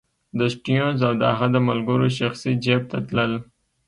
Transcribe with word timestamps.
د 0.37 0.39
سټیونز 0.53 0.99
او 1.07 1.13
د 1.21 1.23
هغه 1.31 1.47
د 1.55 1.57
ملګرو 1.69 2.07
شخصي 2.19 2.51
جېب 2.63 2.81
ته 2.91 2.97
تلل. 3.07 3.33